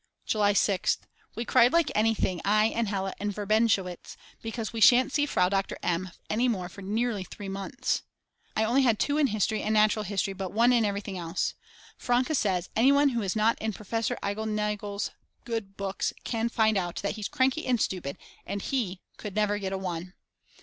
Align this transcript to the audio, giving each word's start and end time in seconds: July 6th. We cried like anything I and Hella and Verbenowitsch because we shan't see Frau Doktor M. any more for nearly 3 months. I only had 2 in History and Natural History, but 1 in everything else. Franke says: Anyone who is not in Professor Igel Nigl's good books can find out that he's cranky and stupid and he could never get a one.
July 0.25 0.51
6th. 0.51 1.01
We 1.35 1.45
cried 1.45 1.71
like 1.73 1.91
anything 1.93 2.41
I 2.43 2.65
and 2.75 2.87
Hella 2.87 3.13
and 3.19 3.31
Verbenowitsch 3.31 4.15
because 4.41 4.73
we 4.73 4.81
shan't 4.81 5.13
see 5.13 5.27
Frau 5.27 5.47
Doktor 5.47 5.77
M. 5.83 6.09
any 6.27 6.47
more 6.47 6.69
for 6.69 6.81
nearly 6.81 7.23
3 7.23 7.47
months. 7.49 8.01
I 8.55 8.63
only 8.63 8.81
had 8.81 8.97
2 8.97 9.19
in 9.19 9.27
History 9.27 9.61
and 9.61 9.75
Natural 9.75 10.01
History, 10.01 10.33
but 10.33 10.53
1 10.53 10.73
in 10.73 10.85
everything 10.85 11.19
else. 11.19 11.53
Franke 11.99 12.33
says: 12.33 12.71
Anyone 12.75 13.09
who 13.09 13.21
is 13.21 13.35
not 13.35 13.61
in 13.61 13.73
Professor 13.73 14.17
Igel 14.23 14.47
Nigl's 14.47 15.11
good 15.45 15.77
books 15.77 16.13
can 16.23 16.49
find 16.49 16.77
out 16.77 16.95
that 17.03 17.13
he's 17.13 17.27
cranky 17.27 17.67
and 17.67 17.79
stupid 17.79 18.17
and 18.43 18.59
he 18.63 19.01
could 19.17 19.35
never 19.35 19.59
get 19.59 19.71
a 19.71 19.77
one. 19.77 20.15